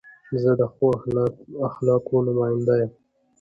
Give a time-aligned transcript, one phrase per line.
[0.41, 0.87] زه د ښو
[1.67, 2.91] اخلاقو نماینده یم.